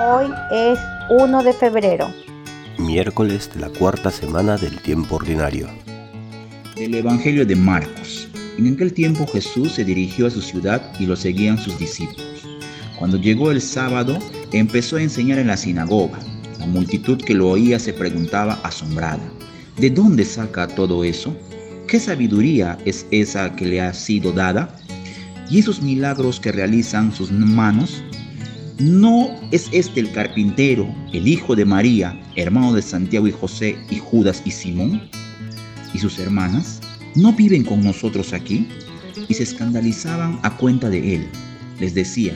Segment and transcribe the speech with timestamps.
[0.00, 0.78] Hoy es
[1.10, 2.10] 1 de febrero.
[2.78, 5.68] Miércoles de la cuarta semana del tiempo ordinario.
[6.76, 8.26] Del Evangelio de Marcos.
[8.56, 12.48] En aquel tiempo Jesús se dirigió a su ciudad y lo seguían sus discípulos.
[12.98, 14.18] Cuando llegó el sábado,
[14.52, 16.18] empezó a enseñar en la sinagoga.
[16.58, 19.22] La multitud que lo oía se preguntaba asombrada,
[19.76, 21.36] ¿de dónde saca todo eso?
[21.86, 24.74] ¿Qué sabiduría es esa que le ha sido dada?
[25.50, 28.02] ¿Y esos milagros que realizan sus manos?
[28.78, 33.98] ¿No es este el carpintero, el hijo de María, hermano de Santiago y José y
[33.98, 35.02] Judas y Simón?
[35.92, 36.80] ¿Y sus hermanas?
[37.14, 38.66] ¿No viven con nosotros aquí?
[39.28, 41.28] Y se escandalizaban a cuenta de él.
[41.80, 42.34] Les decía,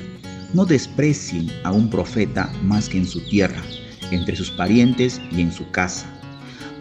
[0.52, 3.62] no desprecien a un profeta más que en su tierra,
[4.10, 6.06] entre sus parientes y en su casa.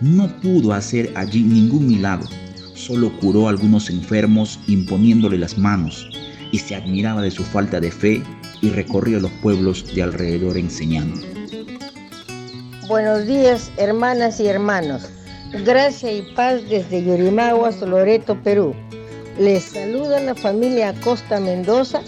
[0.02, 2.28] No pudo hacer allí ningún milagro,
[2.74, 6.10] solo curó a algunos enfermos imponiéndole las manos,
[6.52, 8.22] y se admiraba de su falta de fe
[8.66, 11.22] y recorría los pueblos de alrededor enseñando.
[12.88, 15.08] Buenos días, hermanas y hermanos.
[15.66, 18.74] Gracia y paz desde Yurimaguas, Loreto, Perú.
[19.38, 22.02] Les saluda la familia Acosta Mendoza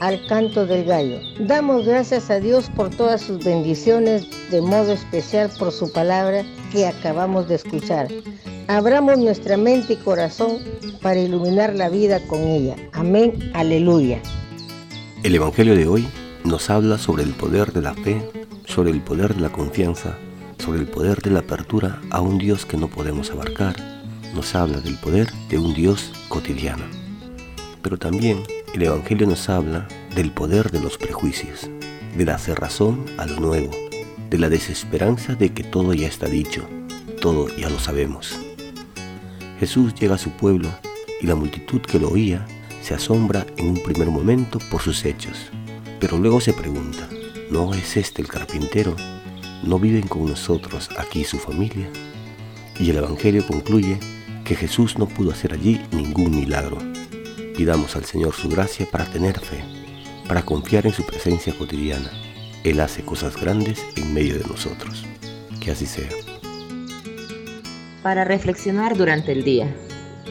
[0.00, 1.20] al canto del gallo.
[1.40, 6.86] Damos gracias a Dios por todas sus bendiciones, de modo especial por su palabra que
[6.86, 8.08] acabamos de escuchar.
[8.68, 10.58] Abramos nuestra mente y corazón
[11.00, 12.76] para iluminar la vida con ella.
[12.92, 14.20] Amén, aleluya.
[15.24, 16.06] El Evangelio de hoy
[16.44, 18.30] nos habla sobre el poder de la fe,
[18.66, 20.18] sobre el poder de la confianza,
[20.58, 23.74] sobre el poder de la apertura a un Dios que no podemos abarcar.
[24.34, 26.84] Nos habla del poder de un Dios cotidiano.
[27.80, 28.42] Pero también
[28.74, 31.70] el Evangelio nos habla del poder de los prejuicios,
[32.18, 33.70] de la cerrazón a lo nuevo,
[34.28, 36.68] de la desesperanza de que todo ya está dicho,
[37.22, 38.38] todo ya lo sabemos.
[39.58, 40.68] Jesús llega a su pueblo
[41.22, 42.44] y la multitud que lo oía
[42.84, 45.50] se asombra en un primer momento por sus hechos,
[46.00, 47.08] pero luego se pregunta,
[47.50, 48.94] ¿no es este el carpintero?
[49.62, 51.88] ¿No viven con nosotros aquí su familia?
[52.78, 53.98] Y el Evangelio concluye
[54.44, 56.76] que Jesús no pudo hacer allí ningún milagro.
[57.56, 59.64] Pidamos al Señor su gracia para tener fe,
[60.28, 62.10] para confiar en su presencia cotidiana.
[62.64, 65.06] Él hace cosas grandes en medio de nosotros.
[65.58, 66.10] Que así sea
[68.02, 69.74] para reflexionar durante el día.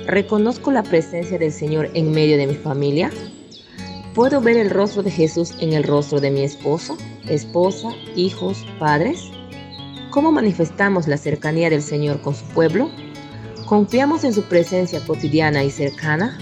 [0.05, 3.11] ¿Reconozco la presencia del Señor en medio de mi familia?
[4.13, 9.31] ¿Puedo ver el rostro de Jesús en el rostro de mi esposo, esposa, hijos, padres?
[10.11, 12.91] ¿Cómo manifestamos la cercanía del Señor con su pueblo?
[13.65, 16.37] ¿Confiamos en su presencia cotidiana y cercana?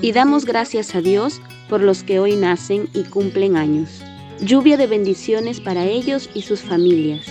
[0.00, 4.02] Y damos gracias a Dios por los que hoy nacen y cumplen años.
[4.40, 7.26] Lluvia de bendiciones para ellos y sus familias.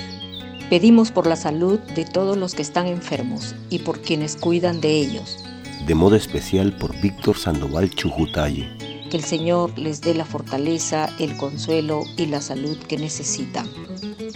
[0.69, 4.99] Pedimos por la salud de todos los que están enfermos y por quienes cuidan de
[4.99, 5.37] ellos.
[5.85, 8.67] De modo especial por Víctor Sandoval Chujutaye.
[9.09, 13.65] Que el Señor les dé la fortaleza, el consuelo y la salud que necesitan.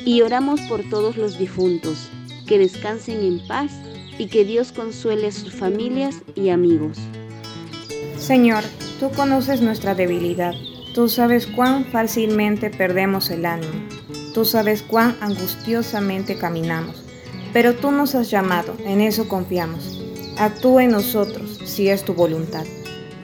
[0.05, 2.09] Y oramos por todos los difuntos,
[2.47, 3.73] que descansen en paz
[4.17, 6.97] y que Dios consuele a sus familias y amigos.
[8.17, 8.63] Señor,
[9.01, 10.53] tú conoces nuestra debilidad.
[10.95, 13.73] Tú sabes cuán fácilmente perdemos el ánimo.
[14.33, 17.03] Tú sabes cuán angustiosamente caminamos,
[17.51, 20.01] pero tú nos has llamado, en eso confiamos.
[20.37, 22.63] Actúa en nosotros, si es tu voluntad.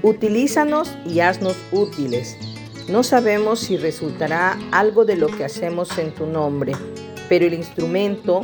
[0.03, 2.35] Utilízanos y haznos útiles.
[2.89, 6.73] No sabemos si resultará algo de lo que hacemos en tu nombre,
[7.29, 8.41] pero el instrumento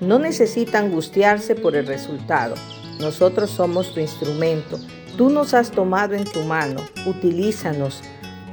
[0.00, 2.54] no necesita angustiarse por el resultado.
[3.00, 4.78] Nosotros somos tu instrumento.
[5.16, 6.82] Tú nos has tomado en tu mano.
[7.04, 8.02] Utilízanos.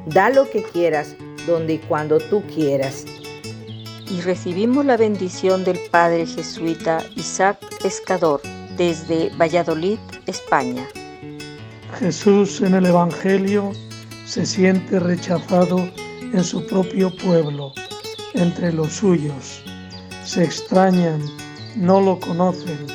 [0.07, 1.15] Da lo que quieras,
[1.45, 3.05] donde y cuando tú quieras
[4.09, 8.41] y recibimos la bendición del Padre jesuita Isaac Pescador
[8.77, 10.87] desde Valladolid, España.
[11.99, 13.71] Jesús en el Evangelio
[14.25, 15.77] se siente rechazado
[16.33, 17.73] en su propio pueblo,
[18.33, 19.63] entre los suyos.
[20.25, 21.21] Se extrañan,
[21.75, 22.87] no lo conocen.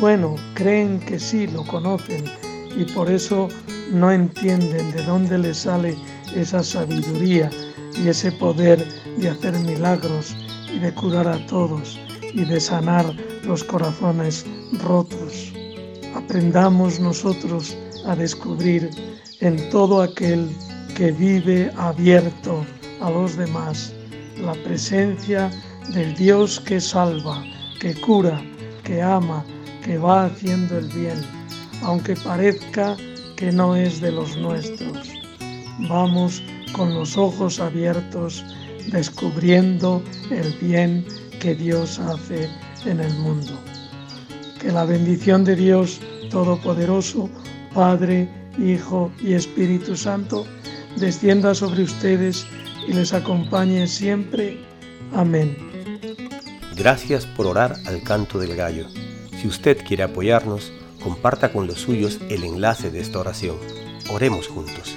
[0.00, 2.24] Bueno, creen que sí lo conocen
[2.76, 3.48] y por eso
[3.92, 5.96] no entienden de dónde le sale
[6.34, 7.50] esa sabiduría
[7.96, 8.86] y ese poder
[9.18, 10.34] de hacer milagros
[10.72, 11.98] y de curar a todos
[12.32, 13.04] y de sanar
[13.44, 14.44] los corazones
[14.82, 15.52] rotos.
[16.14, 17.76] Aprendamos nosotros
[18.06, 18.90] a descubrir
[19.40, 20.48] en todo aquel
[20.96, 22.64] que vive abierto
[23.00, 23.92] a los demás
[24.40, 25.50] la presencia
[25.92, 27.44] del Dios que salva,
[27.80, 28.42] que cura,
[28.82, 29.44] que ama,
[29.84, 31.20] que va haciendo el bien,
[31.82, 32.96] aunque parezca
[33.36, 35.08] que no es de los nuestros.
[35.88, 36.42] Vamos
[36.74, 38.44] con los ojos abiertos,
[38.92, 41.06] descubriendo el bien
[41.40, 42.50] que Dios hace
[42.84, 43.52] en el mundo.
[44.60, 46.00] Que la bendición de Dios
[46.30, 47.30] Todopoderoso,
[47.72, 48.28] Padre,
[48.58, 50.46] Hijo y Espíritu Santo,
[50.96, 52.46] descienda sobre ustedes
[52.86, 54.58] y les acompañe siempre.
[55.14, 55.56] Amén.
[56.76, 58.86] Gracias por orar al canto del gallo.
[59.40, 60.72] Si usted quiere apoyarnos,
[61.02, 63.56] comparta con los suyos el enlace de esta oración.
[64.10, 64.96] Oremos juntos.